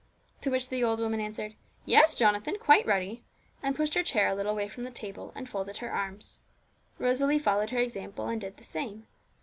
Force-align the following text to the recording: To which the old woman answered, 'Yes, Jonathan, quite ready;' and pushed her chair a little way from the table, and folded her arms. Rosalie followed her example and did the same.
To 0.41 0.49
which 0.49 0.69
the 0.69 0.83
old 0.83 0.99
woman 0.99 1.19
answered, 1.19 1.53
'Yes, 1.85 2.15
Jonathan, 2.15 2.57
quite 2.59 2.87
ready;' 2.87 3.23
and 3.61 3.75
pushed 3.75 3.93
her 3.93 4.01
chair 4.01 4.29
a 4.29 4.33
little 4.35 4.55
way 4.55 4.67
from 4.67 4.83
the 4.83 4.89
table, 4.89 5.31
and 5.35 5.47
folded 5.47 5.77
her 5.77 5.91
arms. 5.93 6.39
Rosalie 6.97 7.37
followed 7.37 7.69
her 7.69 7.77
example 7.77 8.25
and 8.27 8.41
did 8.41 8.57
the 8.57 8.63
same. 8.63 9.05